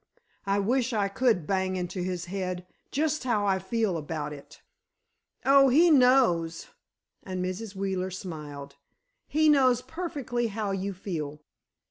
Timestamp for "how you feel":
10.47-11.43